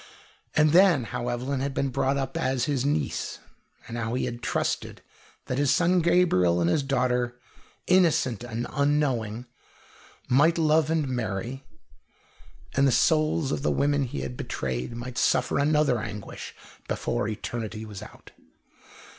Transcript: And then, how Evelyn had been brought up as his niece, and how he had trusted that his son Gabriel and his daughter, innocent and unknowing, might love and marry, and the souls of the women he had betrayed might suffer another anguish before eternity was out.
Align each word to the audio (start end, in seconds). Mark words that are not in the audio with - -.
And 0.55 0.71
then, 0.71 1.03
how 1.03 1.27
Evelyn 1.27 1.59
had 1.59 1.75
been 1.75 1.89
brought 1.89 2.17
up 2.17 2.35
as 2.35 2.65
his 2.65 2.83
niece, 2.83 3.37
and 3.87 3.99
how 3.99 4.15
he 4.15 4.25
had 4.25 4.41
trusted 4.41 5.03
that 5.45 5.59
his 5.59 5.69
son 5.69 5.99
Gabriel 5.99 6.59
and 6.59 6.67
his 6.71 6.81
daughter, 6.81 7.39
innocent 7.85 8.43
and 8.43 8.65
unknowing, 8.71 9.45
might 10.27 10.57
love 10.57 10.89
and 10.89 11.07
marry, 11.07 11.63
and 12.73 12.87
the 12.87 12.91
souls 12.91 13.51
of 13.51 13.61
the 13.61 13.69
women 13.69 14.05
he 14.05 14.21
had 14.21 14.35
betrayed 14.35 14.95
might 14.95 15.19
suffer 15.19 15.59
another 15.59 15.99
anguish 15.99 16.55
before 16.87 17.27
eternity 17.27 17.85
was 17.85 18.01
out. 18.01 18.31